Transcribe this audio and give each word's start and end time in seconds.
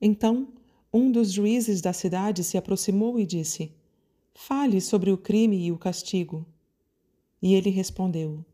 Então, 0.00 0.48
um 0.92 1.12
dos 1.12 1.30
juízes 1.30 1.80
da 1.80 1.92
cidade 1.92 2.42
se 2.42 2.56
aproximou 2.56 3.18
e 3.18 3.26
disse: 3.26 3.72
Fale 4.34 4.80
sobre 4.80 5.10
o 5.10 5.18
crime 5.18 5.56
e 5.64 5.70
o 5.70 5.78
castigo. 5.78 6.46
E 7.42 7.54
ele 7.54 7.70
respondeu: 7.70 8.44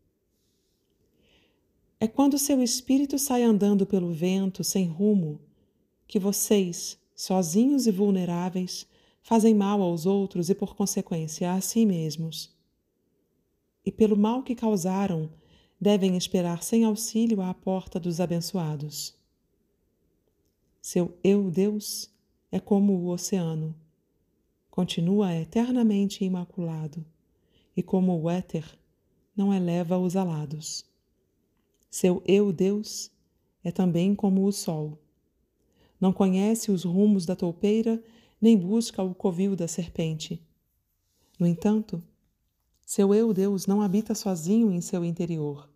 É 1.99 2.07
quando 2.07 2.37
seu 2.37 2.61
espírito 2.61 3.17
sai 3.17 3.43
andando 3.43 3.85
pelo 3.85 4.11
vento 4.11 4.63
sem 4.63 4.85
rumo 4.85 5.39
que 6.07 6.19
vocês, 6.19 6.97
sozinhos 7.15 7.87
e 7.87 7.91
vulneráveis, 7.91 8.85
fazem 9.21 9.53
mal 9.53 9.81
aos 9.81 10.05
outros 10.05 10.49
e, 10.49 10.55
por 10.55 10.75
consequência, 10.75 11.51
a 11.51 11.59
si 11.59 11.85
mesmos. 11.85 12.55
E 13.85 13.91
pelo 13.91 14.15
mal 14.15 14.43
que 14.43 14.55
causaram, 14.55 15.29
devem 15.79 16.15
esperar 16.15 16.63
sem 16.63 16.83
auxílio 16.85 17.41
à 17.41 17.53
porta 17.53 17.99
dos 17.99 18.21
abençoados. 18.21 19.16
Seu 20.81 21.17
eu, 21.23 21.49
Deus, 21.51 22.09
é 22.51 22.59
como 22.59 22.93
o 22.93 23.07
oceano. 23.09 23.75
Continua 24.69 25.35
eternamente 25.35 26.23
imaculado, 26.23 27.05
e 27.75 27.83
como 27.83 28.19
o 28.19 28.29
éter, 28.29 28.65
não 29.35 29.53
eleva 29.53 29.97
os 29.97 30.15
alados. 30.15 30.85
Seu 31.89 32.23
eu, 32.25 32.51
Deus, 32.51 33.11
é 33.63 33.71
também 33.71 34.15
como 34.15 34.45
o 34.45 34.51
sol. 34.51 34.97
Não 35.99 36.13
conhece 36.13 36.71
os 36.71 36.83
rumos 36.83 37.25
da 37.25 37.35
toupeira, 37.35 38.01
nem 38.39 38.57
busca 38.57 39.01
o 39.01 39.15
covil 39.15 39.55
da 39.55 39.67
serpente. 39.67 40.41
No 41.39 41.45
entanto, 41.45 42.01
seu 42.85 43.13
eu, 43.13 43.33
Deus, 43.33 43.67
não 43.67 43.81
habita 43.81 44.15
sozinho 44.15 44.71
em 44.71 44.79
seu 44.79 45.03
interior. 45.03 45.69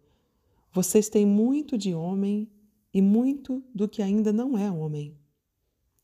Vocês 0.71 1.09
têm 1.09 1.25
muito 1.25 1.77
de 1.77 1.93
homem 1.93 2.49
e 2.93 3.01
muito 3.01 3.63
do 3.73 3.87
que 3.87 4.01
ainda 4.01 4.33
não 4.33 4.57
é 4.57 4.69
homem. 4.69 5.17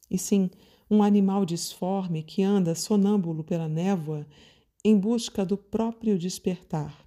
E 0.10 0.18
sim, 0.18 0.50
um 0.90 1.04
animal 1.04 1.46
disforme 1.46 2.24
que 2.24 2.42
anda 2.42 2.76
sonâmbulo 2.76 3.44
pela 3.44 3.68
névoa 3.68 4.26
em 4.84 4.98
busca 4.98 5.46
do 5.46 5.58
próprio 5.58 6.18
despertar. 6.18 7.06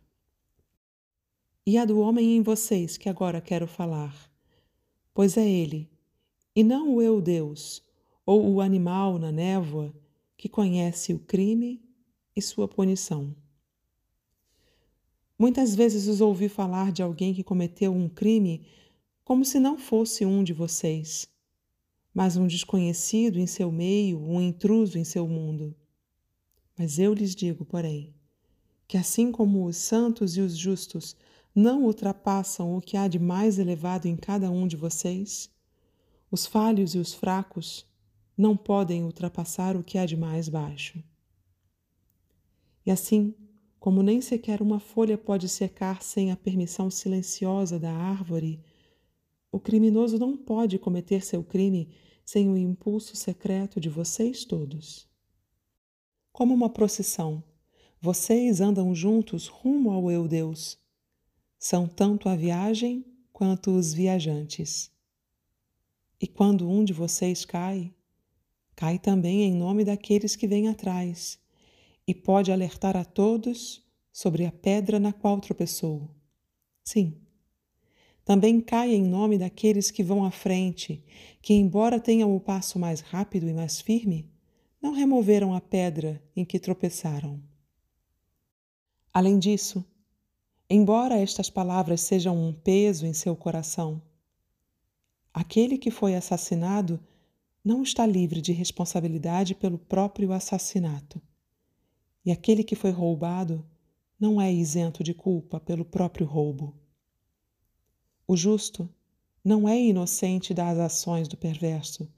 E 1.66 1.78
a 1.78 1.84
do 1.84 1.98
homem 2.00 2.36
em 2.36 2.42
vocês 2.42 2.96
que 2.96 3.08
agora 3.08 3.40
quero 3.40 3.66
falar, 3.66 4.14
pois 5.14 5.36
é 5.36 5.48
ele, 5.48 5.88
e 6.54 6.62
não 6.62 6.94
o 6.94 7.00
eu 7.00 7.20
Deus, 7.20 7.82
ou 8.26 8.52
o 8.52 8.60
animal 8.60 9.18
na 9.18 9.32
névoa, 9.32 9.94
que 10.36 10.48
conhece 10.48 11.12
o 11.12 11.18
crime 11.18 11.82
e 12.34 12.42
sua 12.42 12.66
punição. 12.66 13.34
Muitas 15.38 15.74
vezes 15.74 16.06
os 16.06 16.20
ouvi 16.20 16.48
falar 16.48 16.92
de 16.92 17.02
alguém 17.02 17.32
que 17.32 17.42
cometeu 17.42 17.94
um 17.94 18.08
crime 18.08 18.66
como 19.30 19.44
se 19.44 19.60
não 19.60 19.78
fosse 19.78 20.26
um 20.26 20.42
de 20.42 20.52
vocês, 20.52 21.28
mas 22.12 22.36
um 22.36 22.48
desconhecido 22.48 23.38
em 23.38 23.46
seu 23.46 23.70
meio, 23.70 24.20
um 24.20 24.40
intruso 24.40 24.98
em 24.98 25.04
seu 25.04 25.28
mundo. 25.28 25.72
Mas 26.76 26.98
eu 26.98 27.14
lhes 27.14 27.32
digo, 27.32 27.64
porém, 27.64 28.12
que 28.88 28.96
assim 28.96 29.30
como 29.30 29.64
os 29.66 29.76
santos 29.76 30.36
e 30.36 30.40
os 30.40 30.58
justos 30.58 31.14
não 31.54 31.84
ultrapassam 31.84 32.76
o 32.76 32.80
que 32.80 32.96
há 32.96 33.06
de 33.06 33.20
mais 33.20 33.56
elevado 33.60 34.08
em 34.08 34.16
cada 34.16 34.50
um 34.50 34.66
de 34.66 34.74
vocês, 34.74 35.48
os 36.28 36.44
falhos 36.44 36.96
e 36.96 36.98
os 36.98 37.14
fracos 37.14 37.86
não 38.36 38.56
podem 38.56 39.04
ultrapassar 39.04 39.76
o 39.76 39.84
que 39.84 39.96
há 39.96 40.06
de 40.06 40.16
mais 40.16 40.48
baixo. 40.48 41.00
E 42.84 42.90
assim, 42.90 43.32
como 43.78 44.02
nem 44.02 44.20
sequer 44.20 44.60
uma 44.60 44.80
folha 44.80 45.16
pode 45.16 45.48
secar 45.48 46.02
sem 46.02 46.32
a 46.32 46.36
permissão 46.36 46.90
silenciosa 46.90 47.78
da 47.78 47.92
árvore, 47.92 48.60
o 49.52 49.58
criminoso 49.58 50.18
não 50.18 50.36
pode 50.36 50.78
cometer 50.78 51.24
seu 51.24 51.42
crime 51.42 51.88
sem 52.24 52.48
o 52.48 52.56
impulso 52.56 53.16
secreto 53.16 53.80
de 53.80 53.88
vocês 53.88 54.44
todos. 54.44 55.08
Como 56.32 56.54
uma 56.54 56.70
procissão, 56.70 57.42
vocês 58.00 58.60
andam 58.60 58.94
juntos 58.94 59.48
rumo 59.48 59.90
ao 59.90 60.10
eu 60.10 60.28
Deus. 60.28 60.78
São 61.58 61.88
tanto 61.88 62.28
a 62.28 62.36
viagem 62.36 63.04
quanto 63.32 63.76
os 63.76 63.92
viajantes. 63.92 64.90
E 66.20 66.26
quando 66.26 66.68
um 66.68 66.84
de 66.84 66.92
vocês 66.92 67.44
cai, 67.44 67.92
cai 68.76 68.98
também 68.98 69.42
em 69.42 69.54
nome 69.54 69.84
daqueles 69.84 70.36
que 70.36 70.46
vêm 70.46 70.68
atrás, 70.68 71.38
e 72.06 72.14
pode 72.14 72.52
alertar 72.52 72.96
a 72.96 73.04
todos 73.04 73.84
sobre 74.12 74.46
a 74.46 74.52
pedra 74.52 74.98
na 74.98 75.12
qual 75.12 75.40
tropeçou. 75.40 76.08
Sim, 76.84 77.20
também 78.30 78.60
cai 78.60 78.94
em 78.94 79.02
nome 79.02 79.36
daqueles 79.36 79.90
que 79.90 80.04
vão 80.04 80.24
à 80.24 80.30
frente, 80.30 81.04
que, 81.42 81.52
embora 81.52 81.98
tenham 81.98 82.32
o 82.32 82.38
passo 82.38 82.78
mais 82.78 83.00
rápido 83.00 83.48
e 83.48 83.52
mais 83.52 83.80
firme, 83.80 84.30
não 84.80 84.92
removeram 84.92 85.52
a 85.52 85.60
pedra 85.60 86.22
em 86.36 86.44
que 86.44 86.60
tropeçaram. 86.60 87.42
Além 89.12 89.36
disso, 89.36 89.84
embora 90.70 91.18
estas 91.18 91.50
palavras 91.50 92.02
sejam 92.02 92.40
um 92.40 92.52
peso 92.52 93.04
em 93.04 93.12
seu 93.12 93.34
coração, 93.34 94.00
aquele 95.34 95.76
que 95.76 95.90
foi 95.90 96.14
assassinado 96.14 97.00
não 97.64 97.82
está 97.82 98.06
livre 98.06 98.40
de 98.40 98.52
responsabilidade 98.52 99.56
pelo 99.56 99.76
próprio 99.76 100.32
assassinato, 100.32 101.20
e 102.24 102.30
aquele 102.30 102.62
que 102.62 102.76
foi 102.76 102.92
roubado 102.92 103.66
não 104.20 104.40
é 104.40 104.52
isento 104.52 105.02
de 105.02 105.14
culpa 105.14 105.58
pelo 105.58 105.84
próprio 105.84 106.26
roubo. 106.26 106.79
O 108.32 108.36
justo 108.36 108.88
não 109.44 109.68
é 109.68 109.76
inocente 109.76 110.54
das 110.54 110.78
ações 110.78 111.26
do 111.26 111.36
perverso, 111.36 112.08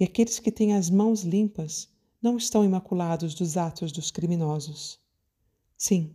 e 0.00 0.04
aqueles 0.04 0.38
que 0.38 0.50
têm 0.50 0.72
as 0.72 0.88
mãos 0.88 1.24
limpas 1.24 1.90
não 2.22 2.38
estão 2.38 2.64
imaculados 2.64 3.34
dos 3.34 3.58
atos 3.58 3.92
dos 3.92 4.10
criminosos. 4.10 4.98
Sim, 5.76 6.14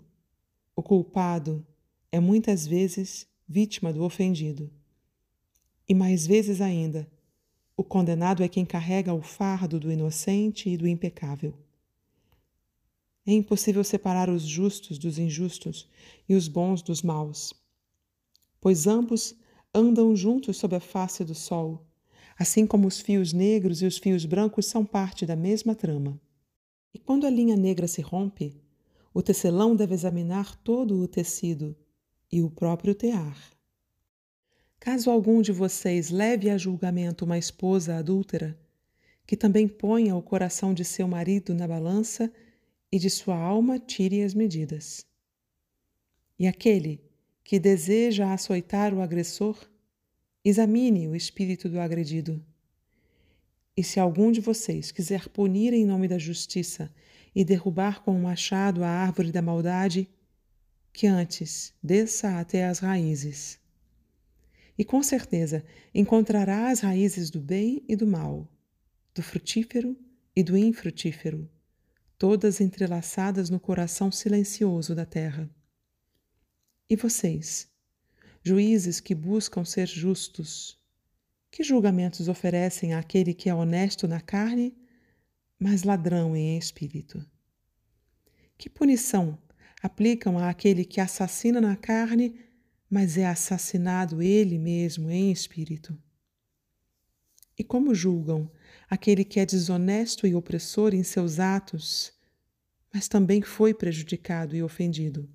o 0.76 0.82
culpado 0.82 1.64
é 2.12 2.20
muitas 2.20 2.66
vezes 2.66 3.28
vítima 3.48 3.94
do 3.94 4.04
ofendido. 4.04 4.72
E 5.88 5.94
mais 5.94 6.26
vezes 6.26 6.60
ainda, 6.60 7.08
o 7.78 7.84
condenado 7.84 8.42
é 8.42 8.48
quem 8.48 8.66
carrega 8.66 9.14
o 9.14 9.22
fardo 9.22 9.80
do 9.80 9.92
inocente 9.92 10.68
e 10.68 10.76
do 10.76 10.88
impecável. 10.88 11.54
É 13.24 13.32
impossível 13.32 13.84
separar 13.84 14.32
os 14.32 14.42
justos 14.42 14.98
dos 14.98 15.20
injustos 15.20 15.88
e 16.28 16.34
os 16.34 16.48
bons 16.48 16.82
dos 16.82 17.04
maus, 17.04 17.54
pois 18.60 18.88
ambos 18.88 19.43
andam 19.74 20.16
juntos 20.16 20.58
sob 20.58 20.76
a 20.76 20.80
face 20.80 21.24
do 21.24 21.34
sol, 21.34 21.86
assim 22.38 22.66
como 22.66 22.88
os 22.88 23.00
fios 23.00 23.34
negros 23.34 23.82
e 23.82 23.86
os 23.86 23.98
fios 23.98 24.26
brancos 24.26 24.66
são 24.66 24.86
parte 24.86 25.26
da 25.26 25.36
mesma 25.36 25.74
trama. 25.76 26.20
E 26.94 27.00
quando 27.00 27.26
a 27.26 27.30
linha 27.30 27.56
negra 27.56 27.88
se 27.88 28.02
rompe, 28.02 28.56
o 29.14 29.22
tecelão 29.22 29.76
deve 29.76 29.94
examinar 29.94 30.56
todo 30.58 31.00
o 31.00 31.08
tecido 31.08 31.76
e 32.32 32.42
o 32.42 32.50
próprio 32.50 32.96
tear. 32.96 33.38
Caso 34.80 35.10
algum 35.10 35.42
de 35.42 35.52
vocês 35.52 36.10
leve 36.10 36.50
a 36.50 36.58
julgamento 36.58 37.26
uma 37.26 37.38
esposa 37.38 37.96
adúltera, 37.96 38.60
que 39.26 39.38
também 39.38 39.68
ponha 39.68 40.16
o 40.16 40.22
coração 40.22 40.74
de 40.74 40.84
seu 40.84 41.08
marido 41.08 41.54
na 41.54 41.68
balança 41.68 42.32
e 42.92 43.00
de 43.00 43.10
sua 43.10 43.38
alma 43.38 43.80
tire 43.80 44.22
as 44.22 44.34
medidas. 44.34 45.06
E 46.38 46.46
aquele 46.46 47.03
que 47.44 47.60
deseja 47.60 48.34
açoitar 48.34 48.94
o 48.94 49.02
agressor, 49.02 49.58
examine 50.44 51.08
o 51.08 51.16
espírito 51.16 51.68
do 51.68 51.80
agredido. 51.80 52.44
E 53.76 53.84
se 53.84 54.00
algum 54.00 54.32
de 54.32 54.40
vocês 54.40 54.92
quiser 54.92 55.28
punir 55.30 55.74
em 55.74 55.86
nome 55.86 56.08
da 56.08 56.18
justiça 56.18 56.94
e 57.36 57.44
derrubar 57.44 58.04
com 58.04 58.12
o 58.12 58.16
um 58.16 58.22
machado 58.22 58.84
a 58.84 58.88
árvore 58.88 59.32
da 59.32 59.42
maldade, 59.42 60.08
que 60.92 61.08
antes 61.08 61.74
desça 61.82 62.40
até 62.40 62.66
as 62.66 62.80
raízes. 62.80 63.60
E 64.78 64.86
com 64.86 65.02
certeza 65.02 65.66
encontrará 65.94 66.70
as 66.70 66.82
raízes 66.82 67.30
do 67.30 67.42
bem 67.42 67.84
e 67.88 67.96
do 67.96 68.06
mal, 68.06 68.48
do 69.14 69.24
frutífero 69.24 69.98
e 70.36 70.44
do 70.44 70.56
infrutífero, 70.56 71.50
todas 72.18 72.62
entrelaçadas 72.62 73.50
no 73.50 73.60
coração 73.60 74.12
silencioso 74.12 74.96
da 74.96 75.06
terra. 75.06 75.50
E 76.90 76.96
vocês, 76.96 77.70
juízes 78.44 79.00
que 79.00 79.16
buscam 79.16 79.64
ser 79.64 79.88
justos, 79.88 80.78
que 81.50 81.64
julgamentos 81.64 82.28
oferecem 82.28 82.94
àquele 82.94 83.34
que 83.34 83.50
é 83.50 83.56
honesto 83.56 84.08
na 84.08 84.20
carne, 84.20 84.76
mas 85.58 85.84
ladrão 85.84 86.36
em 86.36 86.58
espírito? 86.58 87.26
Que 88.58 88.70
punição 88.70 89.38
aplicam 89.82 90.38
àquele 90.38 90.84
que 90.84 91.00
assassina 91.00 91.62
na 91.62 91.76
carne, 91.76 92.36
mas 92.90 93.18
é 93.18 93.26
assassinado 93.26 94.22
ele 94.22 94.58
mesmo 94.58 95.10
em 95.10 95.32
espírito? 95.32 95.98
E 97.58 97.64
como 97.64 97.94
julgam 97.94 98.52
aquele 98.90 99.24
que 99.24 99.40
é 99.40 99.46
desonesto 99.46 100.28
e 100.28 100.36
opressor 100.36 100.94
em 100.94 101.04
seus 101.04 101.40
atos, 101.40 102.14
mas 102.94 103.08
também 103.08 103.42
foi 103.42 103.74
prejudicado 103.74 104.56
e 104.56 104.62
ofendido? 104.64 105.30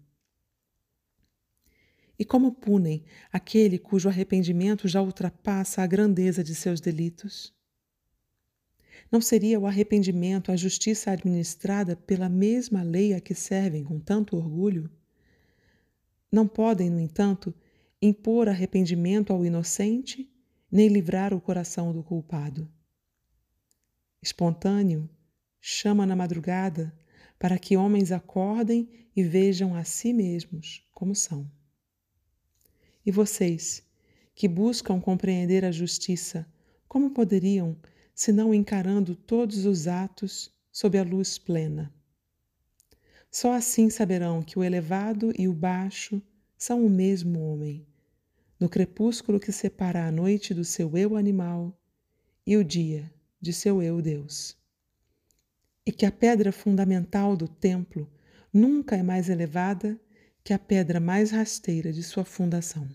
E 2.18 2.24
como 2.24 2.52
punem 2.52 3.04
aquele 3.32 3.78
cujo 3.78 4.08
arrependimento 4.08 4.88
já 4.88 5.00
ultrapassa 5.00 5.82
a 5.82 5.86
grandeza 5.86 6.42
de 6.42 6.54
seus 6.54 6.80
delitos? 6.80 7.54
Não 9.10 9.20
seria 9.20 9.60
o 9.60 9.66
arrependimento 9.66 10.50
a 10.50 10.56
justiça 10.56 11.12
administrada 11.12 11.94
pela 11.94 12.28
mesma 12.28 12.82
lei 12.82 13.14
a 13.14 13.20
que 13.20 13.34
servem 13.34 13.84
com 13.84 14.00
tanto 14.00 14.36
orgulho? 14.36 14.90
Não 16.30 16.46
podem, 16.46 16.90
no 16.90 17.00
entanto, 17.00 17.54
impor 18.02 18.48
arrependimento 18.48 19.32
ao 19.32 19.46
inocente, 19.46 20.28
nem 20.70 20.88
livrar 20.88 21.32
o 21.32 21.40
coração 21.40 21.92
do 21.92 22.02
culpado. 22.02 22.68
Espontâneo, 24.20 25.08
chama 25.60 26.04
na 26.04 26.16
madrugada 26.16 26.92
para 27.38 27.58
que 27.58 27.76
homens 27.76 28.10
acordem 28.10 28.88
e 29.14 29.22
vejam 29.22 29.74
a 29.74 29.84
si 29.84 30.12
mesmos 30.12 30.84
como 30.92 31.14
são. 31.14 31.50
E 33.08 33.10
vocês, 33.10 33.82
que 34.34 34.46
buscam 34.46 35.00
compreender 35.00 35.64
a 35.64 35.72
justiça, 35.72 36.46
como 36.86 37.12
poderiam, 37.12 37.74
se 38.14 38.30
não 38.30 38.52
encarando 38.52 39.16
todos 39.16 39.64
os 39.64 39.88
atos 39.88 40.54
sob 40.70 40.98
a 40.98 41.02
luz 41.02 41.38
plena? 41.38 41.90
Só 43.30 43.54
assim 43.54 43.88
saberão 43.88 44.42
que 44.42 44.58
o 44.58 44.62
elevado 44.62 45.32
e 45.38 45.48
o 45.48 45.54
baixo 45.54 46.20
são 46.54 46.84
o 46.84 46.90
mesmo 46.90 47.40
homem, 47.40 47.86
no 48.60 48.68
crepúsculo 48.68 49.40
que 49.40 49.52
separa 49.52 50.06
a 50.06 50.12
noite 50.12 50.52
do 50.52 50.62
seu 50.62 50.94
eu 50.94 51.16
animal 51.16 51.80
e 52.46 52.58
o 52.58 52.62
dia 52.62 53.10
de 53.40 53.54
seu 53.54 53.82
eu 53.82 54.02
Deus. 54.02 54.54
E 55.86 55.90
que 55.90 56.04
a 56.04 56.12
pedra 56.12 56.52
fundamental 56.52 57.34
do 57.34 57.48
templo 57.48 58.06
nunca 58.52 58.96
é 58.96 59.02
mais 59.02 59.30
elevada 59.30 59.98
que 60.48 60.54
a 60.54 60.58
pedra 60.58 60.98
mais 60.98 61.30
rasteira 61.30 61.92
de 61.92 62.02
sua 62.02 62.24
fundação. 62.24 62.88